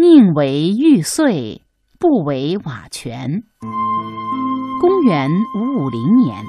[0.00, 1.60] 宁为玉碎，
[1.98, 3.42] 不为瓦全。
[4.80, 6.42] 公元五五零年，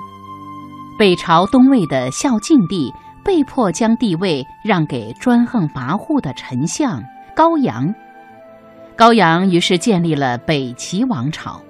[0.98, 2.94] 北朝东魏的孝敬帝
[3.26, 7.04] 被迫将帝位让给专横跋扈的丞相
[7.36, 7.94] 高阳。
[8.96, 11.62] 高阳于是建立了北齐王朝。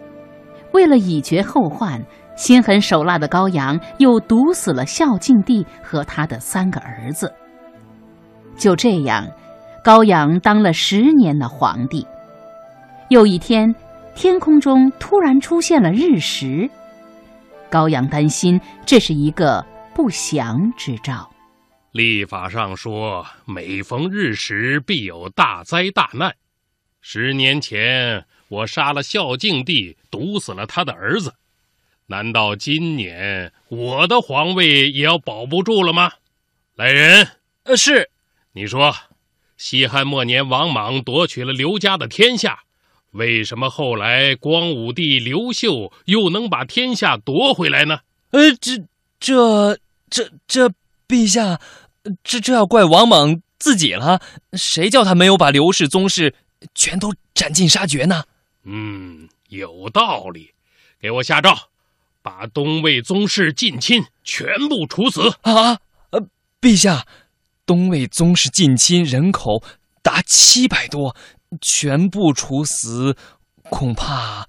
[0.73, 1.99] 为了以绝后患，
[2.35, 7.33] 心狠手辣的高阳又毒死了孝敬帝和他的三个儿子。
[8.55, 9.25] 就这样，
[9.83, 12.05] 高阳当了十年的皇帝。
[13.09, 13.73] 有一天，
[14.15, 16.69] 天空中突然出现了日食，
[17.69, 19.65] 高阳担心这是一个
[19.95, 21.27] 不祥之兆。
[21.91, 26.33] 历法上说，每逢日食，必有大灾大难。
[27.01, 31.33] 十年前，我杀了孝敬帝，毒死了他的儿子。
[32.05, 36.11] 难道今年我的皇位也要保不住了吗？
[36.75, 37.27] 来人，
[37.63, 38.09] 呃，是。
[38.53, 38.93] 你说，
[39.61, 42.61] 西汉末年，王莽夺取了刘家的天下，
[43.11, 47.99] 为什么后来光武帝刘秀又能把天下夺回来呢？
[48.31, 48.83] 呃，这、
[49.19, 49.77] 这、
[50.09, 50.73] 这、这，
[51.07, 51.61] 陛下，
[52.23, 54.19] 这这要怪王莽自己了。
[54.53, 56.33] 谁叫他没有把刘氏宗室
[56.73, 58.23] 全都斩尽杀绝呢？
[58.63, 60.49] 嗯，有道理。
[60.99, 61.55] 给我下诏，
[62.23, 65.35] 把东魏宗室近亲全部处死。
[65.43, 65.77] 啊，
[66.09, 66.19] 呃，
[66.59, 67.05] 陛下。
[67.65, 69.63] 东魏宗室近亲人口
[70.01, 71.15] 达七百多，
[71.61, 73.15] 全部处死，
[73.69, 74.47] 恐怕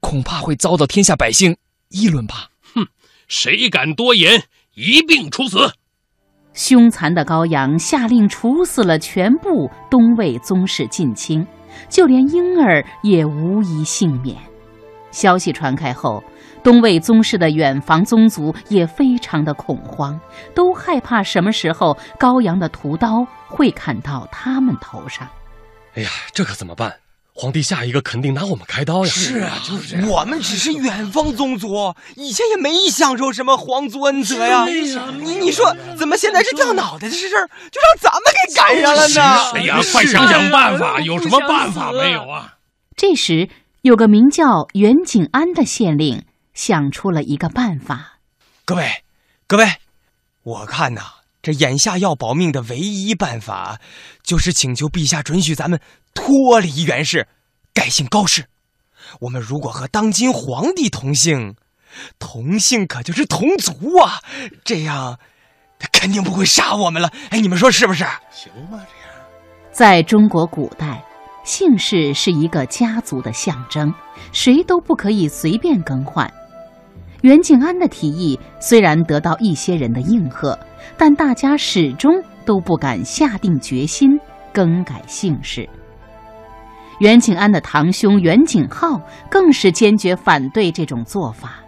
[0.00, 1.56] 恐怕会遭到天下百姓
[1.88, 2.50] 议论吧？
[2.74, 2.86] 哼，
[3.28, 5.74] 谁敢多言，一并处死！
[6.52, 11.46] 凶残的高阳下令处死了全部东魏宗室近亲，
[11.88, 14.36] 就连婴儿也无一幸免。
[15.12, 16.22] 消息传开后。
[16.62, 20.20] 东魏宗室的远房宗族也非常的恐慌，
[20.54, 25.28] 都害怕什么时候高阳的屠刀会砍到他们头上。
[25.94, 26.96] 哎呀，这可怎么办？
[27.32, 29.10] 皇帝下一个肯定拿我们开刀呀！
[29.10, 34.66] 是啊，就是我们只是远方宗族，以前也没享受什么皇族恩泽呀。
[34.66, 39.52] 你你说，怎么现在这掉脑袋的事儿就让咱们给赶上了呢？
[39.54, 42.56] 哎呀，快想想办法，有什么办法没有啊？
[42.94, 43.48] 这时，
[43.80, 46.24] 有个名叫袁景安的县令。
[46.60, 48.18] 想出了一个办法，
[48.66, 49.02] 各位，
[49.46, 49.76] 各位，
[50.42, 51.00] 我看呐，
[51.40, 53.80] 这眼下要保命的唯一办法，
[54.22, 55.80] 就是请求陛下准许咱们
[56.12, 57.28] 脱离袁氏，
[57.72, 58.44] 改姓高氏。
[59.20, 61.56] 我们如果和当今皇帝同姓，
[62.18, 64.20] 同姓可就是同族啊，
[64.62, 65.18] 这样
[65.78, 67.10] 他肯定不会杀我们了。
[67.30, 68.04] 哎，你们说是不是？
[68.30, 68.72] 行吧？
[68.72, 69.16] 这样，
[69.72, 71.02] 在中国古代，
[71.42, 73.94] 姓氏是一个家族的象征，
[74.30, 76.30] 谁都不可以随便更换。
[77.22, 80.58] 袁景安的提议虽然得到一些人的应和，
[80.96, 82.14] 但大家始终
[82.44, 84.18] 都不敢下定决心
[84.52, 85.68] 更改姓氏。
[86.98, 91.60] 袁景安的堂兄袁景浩更是坚决反对这种做法。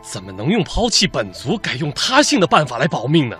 [0.00, 3.36] 怎么能用抛弃本族改用他姓的办法来保命呢？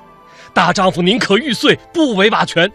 [0.53, 2.71] 大丈夫宁可玉碎，不为瓦全。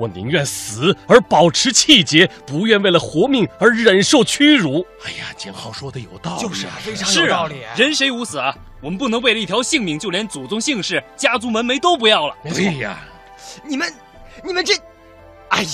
[0.00, 4.84] 我宁愿死而保持气节，不愿为了活命而忍受屈辱。
[5.04, 7.56] 哎呀，景浩说的有道理，就是啊，非常有道理。
[7.76, 8.56] 人谁无死啊？
[8.80, 12.34] 我们不能为了一条性命，就连祖宗姓氏、家族门楣都不要了。
[12.44, 12.98] 对呀，
[13.62, 13.92] 你们，
[14.42, 14.72] 你们这，
[15.50, 15.68] 哎呀，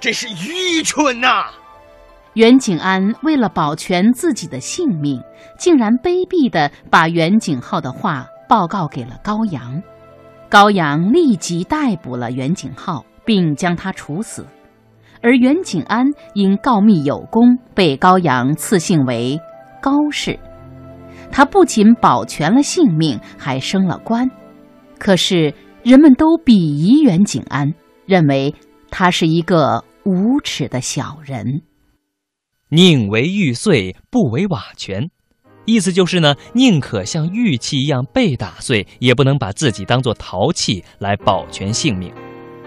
[0.00, 1.50] 真是愚蠢呐！
[2.32, 5.22] 袁景安为了保全自己的性命，
[5.58, 9.82] 竟然卑鄙的把袁景浩的话报告给了高阳。
[10.48, 13.04] 高阳立即逮捕了袁景浩。
[13.26, 14.46] 并将他处死，
[15.20, 19.38] 而袁景安因告密有功，被高阳赐姓为
[19.82, 20.38] 高氏。
[21.30, 24.30] 他不仅保全了性命，还升了官。
[24.98, 27.74] 可是人们都鄙夷袁景安，
[28.06, 28.54] 认为
[28.90, 31.62] 他是一个无耻的小人。
[32.68, 35.10] 宁为玉碎，不为瓦全，
[35.66, 42.12] 意思就是呢，宁可像玉器一样被打碎，也不能把自己当做陶器来保全性命。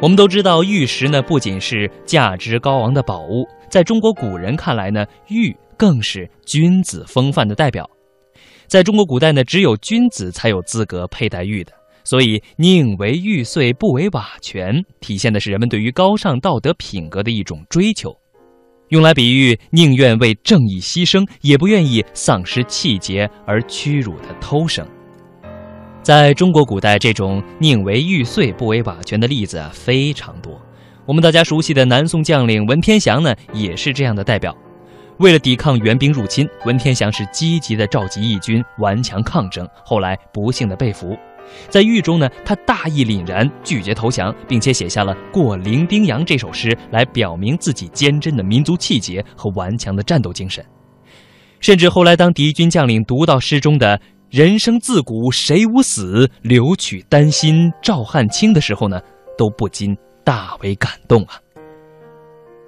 [0.01, 7.85] 我们都知道，玉石呢不仅是价值高昂的宝物，在中国古人看来呢，玉更是君子风范的代表。
[8.65, 11.73] 在中国古代呢，只有君子才有资格佩戴玉的，
[12.05, 18.15] 所以宁为玉碎，不为瓦全，体现的是人们对于高尚道德品格的一种追求，
[18.87, 24.87] 用来比喻宁愿为正义牺牲，也不愿意丧失气节而屈辱的偷生。
[26.01, 30.59] 在中国古代，这种宁为玉碎不为瓦全的例子啊非常多。
[31.05, 34.55] 我们大家熟悉的南宋将领文天祥呢，也是这样的代表。
[35.17, 41.17] 为了抵抗元兵入侵，文天祥是积极的召集义军顽强抗争，后来不幸的被俘。
[41.67, 50.63] 在狱中呢，他大义凛然，拒绝投降，并且写下了《过零丁洋》这首诗，来表明自己坚贞的民族气节和顽强的战斗精神。
[51.59, 53.99] 甚至后来，当敌军将领读到诗中的
[54.29, 59.01] “人生自古谁无死，留取丹心照汗青”的时候呢，
[59.35, 61.33] 都不禁大为感动啊。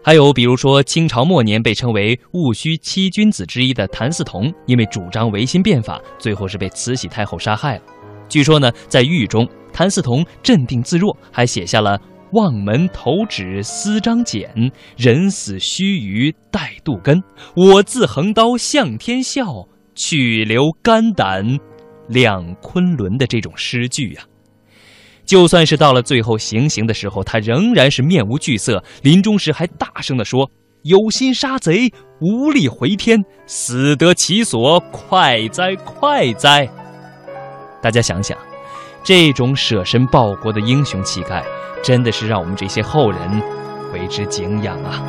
[0.04, 7.84] 还有比如说，清朝末年被称为戊戌七君子之一的谭嗣同，因为主张维新变法，最后是被慈禧太后杀害了。
[8.28, 12.02] 据说呢，在狱中，谭嗣同镇定自若，还写下了
[12.34, 14.50] “望门投止思张俭，
[14.98, 17.22] 人死须臾待杜根。
[17.56, 21.60] 我自横刀向天笑，去留肝胆
[22.08, 24.22] 两昆仑”的这种诗句呀。
[25.24, 30.50] 就算是到了最后行刑的时候，他仍然是面无惧色，临终时还大声地说
[30.84, 36.68] ：“有心杀贼，无力回天，死得其所，快哉，快哉！”
[37.82, 38.38] 大家想想，
[39.04, 41.44] 这种舍身报国的英雄气概，
[41.84, 43.20] 真的是让我们这些后人
[43.94, 45.02] 为之敬仰啊！